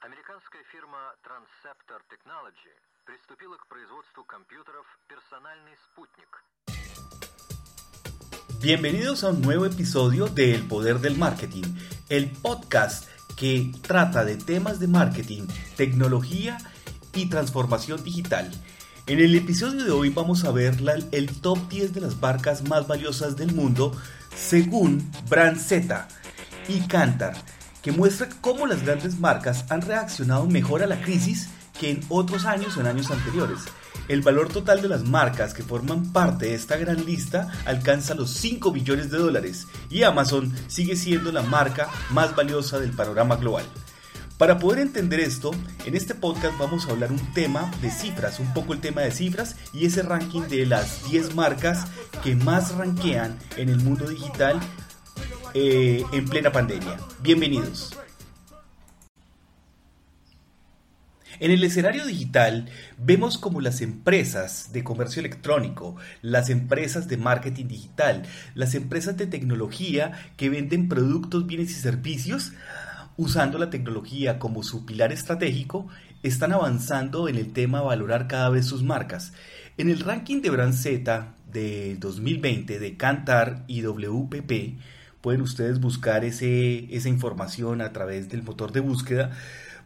[0.00, 2.72] Американская фирма Transceptor Technology
[3.04, 6.30] приступила к производству компьютеров «Персональный спутник».
[8.62, 11.64] Bienvenidos a un nuevo episodio de El Poder del Marketing,
[12.08, 15.46] el podcast que trata de temas de marketing,
[15.76, 16.56] tecnología
[17.14, 18.50] y transformación digital.
[19.06, 22.66] En el episodio de hoy vamos a ver la- el top 10 de las marcas
[22.68, 23.92] más valiosas del mundo
[24.34, 26.08] según Brand Z
[26.68, 27.36] y Kantar,
[27.81, 32.45] que muestra cómo las grandes marcas han reaccionado mejor a la crisis que en otros
[32.45, 33.59] años o en años anteriores.
[34.07, 38.31] El valor total de las marcas que forman parte de esta gran lista alcanza los
[38.31, 43.65] 5 billones de dólares y Amazon sigue siendo la marca más valiosa del panorama global.
[44.37, 45.51] Para poder entender esto,
[45.85, 49.11] en este podcast vamos a hablar un tema de cifras, un poco el tema de
[49.11, 51.85] cifras y ese ranking de las 10 marcas
[52.23, 54.59] que más rankean en el mundo digital
[55.53, 56.97] eh, en plena pandemia.
[57.21, 57.97] Bienvenidos.
[61.39, 67.65] En el escenario digital vemos como las empresas de comercio electrónico, las empresas de marketing
[67.65, 72.53] digital, las empresas de tecnología que venden productos, bienes y servicios,
[73.17, 75.87] usando la tecnología como su pilar estratégico,
[76.21, 79.33] están avanzando en el tema valorar cada vez sus marcas.
[79.77, 84.77] En el ranking de Brand Z de 2020 de Kantar y WPP,
[85.21, 89.31] pueden ustedes buscar ese, esa información a través del motor de búsqueda,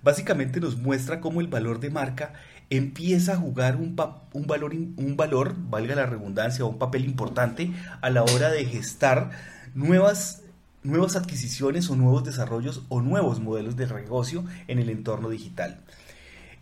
[0.03, 2.33] básicamente nos muestra cómo el valor de marca
[2.69, 3.95] empieza a jugar un,
[4.33, 9.31] un, valor, un valor, valga la redundancia, un papel importante a la hora de gestar
[9.73, 10.41] nuevas,
[10.83, 15.79] nuevas adquisiciones o nuevos desarrollos o nuevos modelos de negocio en el entorno digital.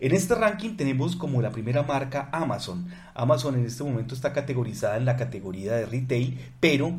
[0.00, 2.88] En este ranking tenemos como la primera marca Amazon.
[3.14, 6.98] Amazon en este momento está categorizada en la categoría de retail, pero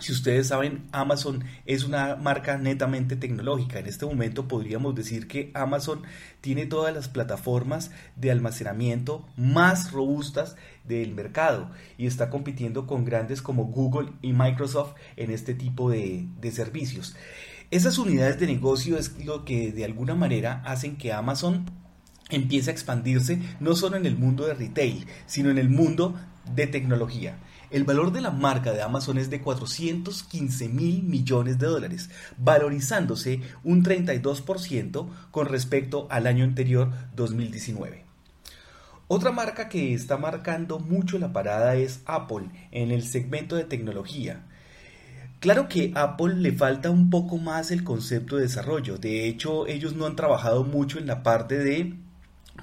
[0.00, 3.78] si ustedes saben, Amazon es una marca netamente tecnológica.
[3.78, 6.02] En este momento podríamos decir que Amazon
[6.40, 13.42] tiene todas las plataformas de almacenamiento más robustas del mercado y está compitiendo con grandes
[13.42, 17.16] como Google y Microsoft en este tipo de, servicios.
[17.70, 21.66] Esas unidades de negocio es lo que de alguna manera hacen que Amazon
[22.30, 26.14] empiece a expandirse no solo en el mundo de retail, sino en el mundo
[26.54, 27.38] de tecnología.
[27.70, 32.08] El valor de la marca de Amazon es de 415 mil millones de dólares,
[32.38, 38.04] valorizándose un 32% con respecto al año anterior 2019.
[39.06, 44.46] Otra marca que está marcando mucho la parada es Apple en el segmento de tecnología.
[45.40, 48.96] Claro que a Apple le falta un poco más el concepto de desarrollo.
[48.96, 51.94] De hecho, ellos no han trabajado mucho en la parte de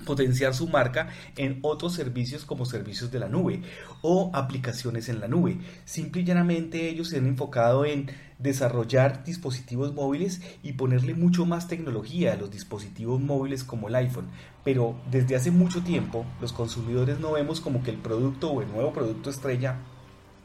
[0.05, 3.61] potenciar su marca en otros servicios como servicios de la nube
[4.01, 5.57] o aplicaciones en la nube.
[5.85, 11.67] Simple y llanamente ellos se han enfocado en desarrollar dispositivos móviles y ponerle mucho más
[11.67, 14.27] tecnología a los dispositivos móviles como el iPhone.
[14.63, 18.71] Pero desde hace mucho tiempo los consumidores no vemos como que el producto o el
[18.71, 19.77] nuevo producto estrella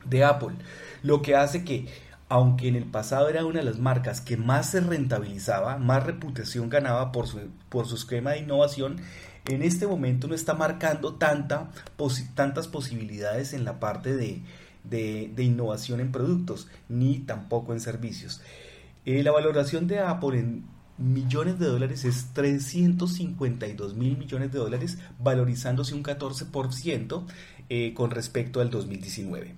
[0.04, 0.56] de Apple,
[1.02, 1.86] lo que hace que
[2.30, 6.70] aunque en el pasado era una de las marcas que más se rentabilizaba, más reputación
[6.70, 9.00] ganaba por su, por esquema de innovación,
[9.46, 16.68] en este momento no está marcando tantas posibilidades en la parte de innovación en productos,
[16.88, 18.40] ni tampoco en servicios.
[19.06, 20.64] Eh, la valoración de Apple en
[20.98, 27.24] millones de dólares es 352 mil millones de dólares, valorizándose un 14%
[27.70, 29.54] eh, con respecto al 2019.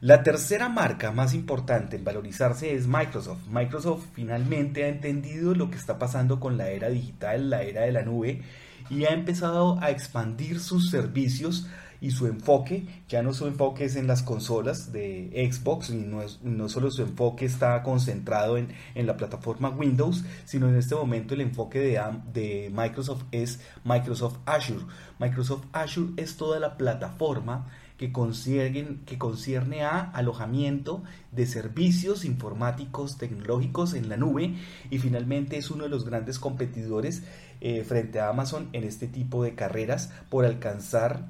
[0.00, 3.46] La tercera marca más importante en valorizarse es Microsoft.
[3.48, 7.92] Microsoft finalmente ha entendido lo que está pasando con la era digital, la era de
[7.92, 8.42] la nube,
[8.90, 11.66] y ha empezado a expandir sus servicios
[12.02, 12.86] y su enfoque.
[13.08, 16.90] Ya no su enfoque es en las consolas de Xbox, y no, es- no solo
[16.90, 21.78] su enfoque está concentrado en, en la plataforma Windows, sino en este momento el enfoque
[21.78, 22.00] de,
[22.32, 24.84] de Microsoft es Microsoft Azure.
[25.18, 27.68] Microsoft Azure es toda la plataforma
[28.00, 31.02] que, concierne a alojamiento
[31.32, 34.54] de servicios informáticos tecnológicos en la nube
[34.90, 37.22] y finalmente es uno de los grandes competidores
[37.60, 41.26] eh, frente a Amazon en este tipo de carreras por alcanzar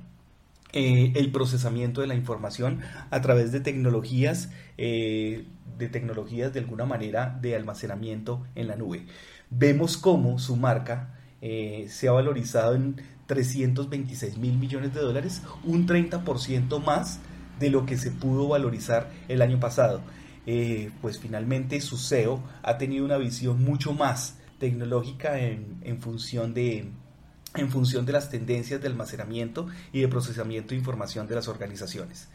[0.72, 5.46] eh, el procesamiento de la información a través de tecnologías eh,
[5.76, 9.06] de tecnologías de alguna manera de almacenamiento en la nube.
[9.50, 12.96] Vemos cómo su marca eh, se ha valorizado en
[13.26, 17.20] 326 mil millones de dólares, un 30% más
[17.58, 20.02] de lo que se pudo valorizar el año pasado.
[20.46, 26.88] Eh, pues finalmente su CEO ha tenido una visión mucho más tecnológica en, función de,
[27.54, 32.28] en función de las tendencias de almacenamiento y de procesamiento de información de las organizaciones.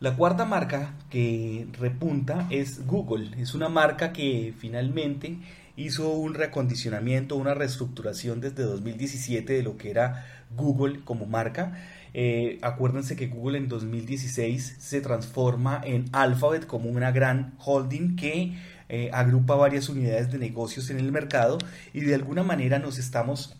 [0.00, 3.30] La cuarta marca que repunta es Google.
[3.40, 5.38] Es una marca que finalmente
[5.78, 10.26] hizo un reacondicionamiento, una reestructuración desde 2017 de lo que era
[10.56, 11.78] Google como marca.
[12.14, 18.58] Eh, acuérdense que Google en 2016 se transforma en Alphabet como una gran holding que
[18.88, 21.58] eh, agrupa varias unidades de negocios en el mercado
[21.94, 23.56] y de alguna manera nos estamos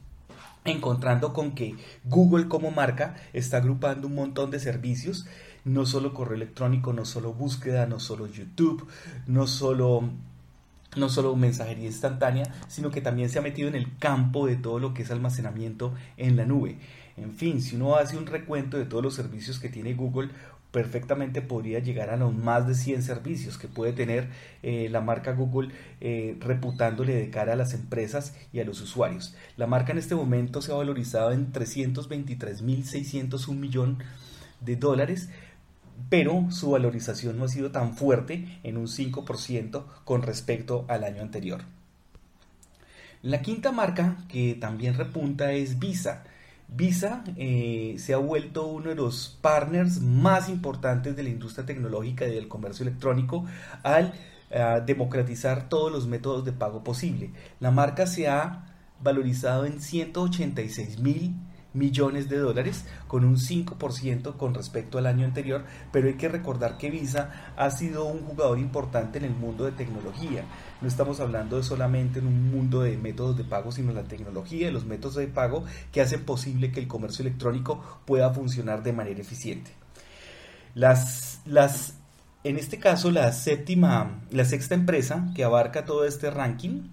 [0.65, 5.27] encontrando con que Google como marca está agrupando un montón de servicios,
[5.65, 8.89] no solo correo electrónico, no solo búsqueda, no solo YouTube,
[9.27, 10.11] no solo
[10.97, 14.79] no solo mensajería instantánea, sino que también se ha metido en el campo de todo
[14.79, 16.79] lo que es almacenamiento en la nube.
[17.17, 20.31] En fin, si uno hace un recuento de todos los servicios que tiene Google,
[20.71, 24.29] perfectamente podría llegar a los más de 100 servicios que puede tener
[24.63, 25.71] eh, la marca Google
[26.01, 29.35] eh, reputándole de cara a las empresas y a los usuarios.
[29.57, 33.99] La marca en este momento se ha valorizado en 323.601 millón
[34.61, 35.31] de dólares,
[36.09, 41.23] pero su valorización no ha sido tan fuerte en un 5% con respecto al año
[41.23, 41.63] anterior.
[43.23, 46.25] La quinta marca que también repunta es Visa
[46.69, 52.27] Visa eh, se ha vuelto uno de los partners más importantes de la industria tecnológica
[52.27, 53.47] y del comercio electrónico
[53.83, 54.13] al
[54.51, 57.33] eh, democratizar todos los métodos de pago posible.
[57.59, 58.67] La marca se ha
[59.03, 61.35] valorizado en 186 mil
[61.75, 66.79] millones de dólares, con un 5% con respecto al año anterior, pero hay que recordar
[66.79, 70.45] que Visa ha sido un jugador importante en el mundo de tecnología.
[70.81, 74.73] No estamos hablando solamente en un mundo de métodos de pago, sino la tecnología y
[74.73, 79.21] los métodos de pago que hacen posible que el comercio electrónico pueda funcionar de manera
[79.21, 79.71] eficiente.
[80.75, 81.95] Las, las,
[82.45, 86.89] en este caso, la séptima, la sexta empresa que abarca todo este ranking,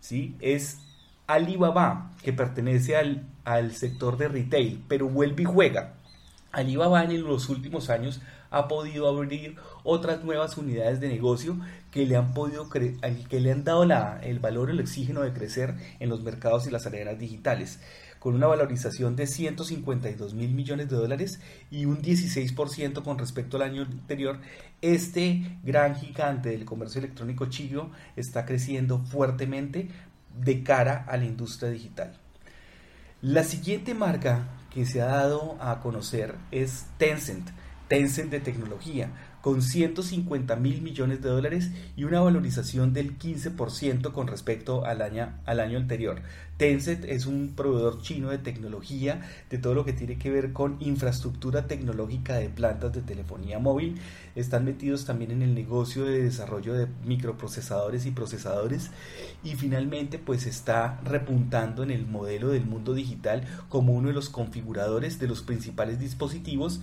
[0.00, 0.36] ¿sí?
[0.40, 0.78] es
[1.26, 5.94] Alibaba, que pertenece al, al sector de retail, pero vuelve y juega.
[6.52, 11.58] Alibaba en los últimos años ha podido abrir otras nuevas unidades de negocio
[11.90, 15.74] que le han podido que le han dado la, el valor, el oxígeno de crecer
[15.98, 17.80] en los mercados y las áreas digitales,
[18.20, 23.64] con una valorización de 152 mil millones de dólares y un 16% con respecto al
[23.64, 24.38] año anterior.
[24.80, 29.88] Este gran gigante del comercio electrónico chino está creciendo fuertemente
[30.36, 32.18] de cara a la industria digital.
[33.20, 37.48] La siguiente marca que se ha dado a conocer es Tencent,
[37.88, 39.10] Tencent de tecnología,
[39.42, 45.34] con 150 mil millones de dólares y una valorización del 15% con respecto al año,
[45.44, 46.22] al año anterior.
[46.56, 49.20] Tencent es un proveedor chino de tecnología,
[49.50, 54.00] de todo lo que tiene que ver con infraestructura tecnológica de plantas de telefonía móvil.
[54.34, 58.92] Están metidos también en el negocio de desarrollo de microprocesadores y procesadores.
[59.42, 64.30] Y finalmente pues está repuntando en el modelo del mundo digital como uno de los
[64.30, 66.80] configuradores de los principales dispositivos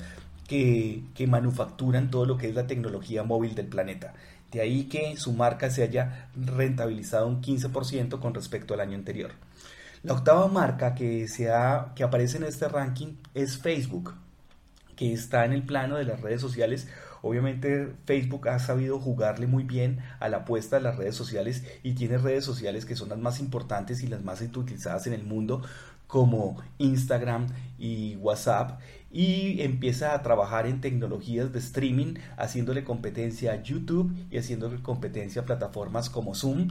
[0.51, 4.13] que, manufacturan todo lo que es la tecnología móvil del planeta.
[4.51, 9.31] De ahí que su marca se haya rentabilizado un 15% con respecto al año anterior.
[10.03, 11.49] La octava marca que, se
[11.95, 14.13] que aparece en este ranking es Facebook,
[14.97, 16.89] que está en el plano de las redes sociales.
[17.21, 21.93] Obviamente Facebook ha sabido jugarle muy bien a la apuesta de las redes sociales y
[21.93, 25.61] tiene redes sociales que son las más importantes y las más utilizadas en el mundo
[26.07, 27.47] como Instagram
[27.79, 28.81] y WhatsApp
[29.11, 35.41] y empieza a trabajar en tecnologías de streaming, haciéndole competencia a YouTube y haciéndole competencia
[35.41, 36.69] a plataformas como Zoom.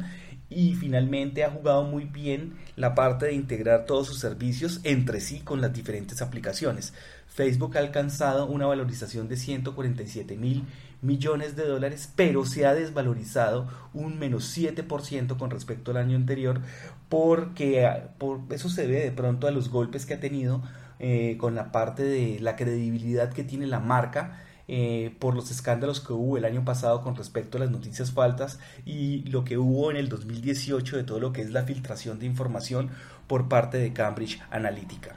[0.48, 5.40] Y finalmente ha jugado muy bien la parte de integrar todos sus servicios entre sí
[5.40, 6.92] con las diferentes aplicaciones.
[7.28, 10.64] Facebook ha alcanzado una valorización de 147 mil
[11.02, 16.60] millones de dólares, pero se ha desvalorizado un menos 7% con respecto al año anterior,
[17.08, 20.62] porque por eso se debe de pronto a los golpes que ha tenido
[21.00, 24.44] eh, con la parte de la credibilidad que tiene la marca.
[24.72, 28.60] Eh, por los escándalos que hubo el año pasado con respecto a las noticias faltas
[28.86, 32.26] y lo que hubo en el 2018 de todo lo que es la filtración de
[32.26, 32.90] información
[33.26, 35.16] por parte de Cambridge Analytica.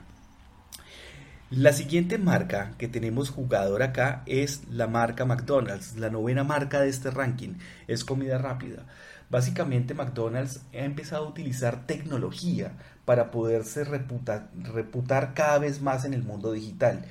[1.56, 6.88] La siguiente marca que tenemos jugador acá es la marca McDonald's, la novena marca de
[6.88, 8.86] este ranking, es comida rápida.
[9.30, 12.72] Básicamente McDonald's ha empezado a utilizar tecnología
[13.04, 17.04] para poderse reputar, reputar cada vez más en el mundo digital.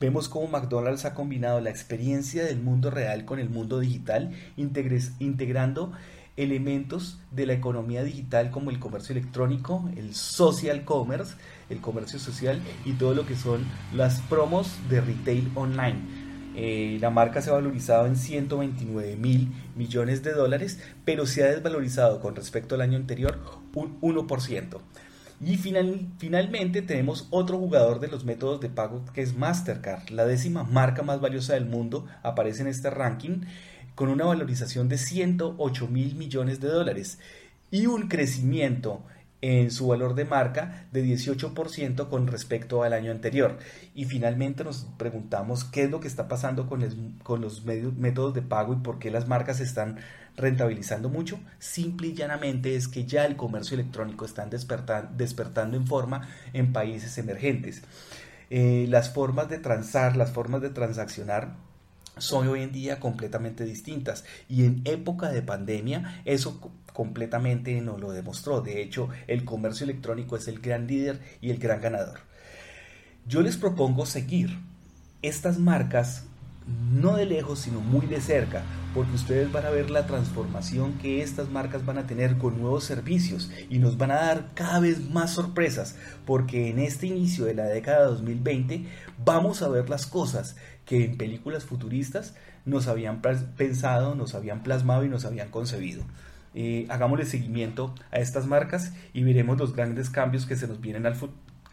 [0.00, 5.92] Vemos cómo McDonald's ha combinado la experiencia del mundo real con el mundo digital, integrando
[6.42, 11.34] elementos de la economía digital como el comercio electrónico, el social commerce,
[11.68, 15.98] el comercio social y todo lo que son las promos de retail online.
[16.56, 21.46] Eh, la marca se ha valorizado en 129 mil millones de dólares, pero se ha
[21.46, 23.38] desvalorizado con respecto al año anterior
[23.74, 24.80] un 1%.
[25.42, 30.64] Y finalmente tenemos otro jugador de los métodos de pago que es Mastercard, la décima
[30.64, 33.40] marca más valiosa del mundo, aparece en este ranking
[33.94, 37.18] con una valorización de 108 mil millones de dólares
[37.70, 39.02] y un crecimiento
[39.42, 43.58] en su valor de marca de 18% con respecto al año anterior.
[43.94, 48.34] Y finalmente nos preguntamos qué es lo que está pasando con, con los medios, métodos
[48.34, 49.98] de pago y por qué las marcas están
[50.36, 51.40] rentabilizando mucho.
[51.58, 57.16] Simple y llanamente es que ya el comercio electrónico está despertando en forma en países
[57.18, 57.82] emergentes.
[58.50, 61.54] Eh, las formas de transar, las formas de transaccionar
[62.18, 68.12] son hoy en día completamente distintas y en época de pandemia eso completamente nos lo
[68.12, 68.60] demostró.
[68.60, 72.20] De hecho, el comercio electrónico es el gran líder y el gran ganador.
[73.26, 74.58] Yo les propongo seguir
[75.22, 76.24] estas marcas
[76.66, 78.62] no de lejos, sino muy de cerca,
[78.94, 82.84] porque ustedes van a ver la transformación que estas marcas van a tener con nuevos
[82.84, 87.54] servicios y nos van a dar cada vez más sorpresas, porque en este inicio de
[87.54, 88.86] la década 2020
[89.24, 95.04] vamos a ver las cosas que en películas futuristas nos habían pensado, nos habían plasmado
[95.04, 96.04] y nos habían concebido.
[96.54, 101.06] Eh, hagámosle seguimiento a estas marcas y veremos los grandes cambios que se nos vienen
[101.06, 101.16] al,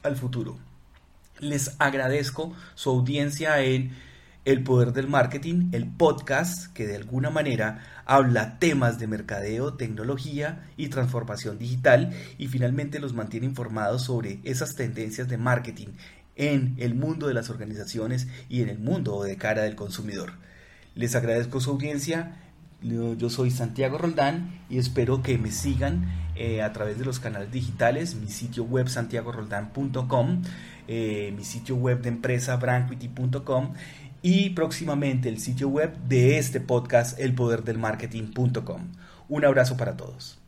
[0.03, 0.58] al futuro.
[1.39, 3.91] Les agradezco su audiencia en
[4.48, 10.70] El Poder del Marketing, el podcast que de alguna manera habla temas de mercadeo, tecnología
[10.77, 15.88] y transformación digital y finalmente los mantiene informados sobre esas tendencias de marketing
[16.38, 20.32] en el mundo de las organizaciones y en el mundo de cara del consumidor.
[20.96, 22.38] Les agradezco su audiencia
[22.82, 27.51] yo soy Santiago Roldán y espero que me sigan eh, a través de los canales
[27.51, 30.44] digitales, mi sitio web santiagoroldán.com,
[30.88, 33.74] eh, mi sitio web de empresa branquity.com
[34.22, 38.82] y próximamente el sitio web de este podcast, elpoderdelmarketing.com.
[39.30, 40.40] Un abrazo para todos.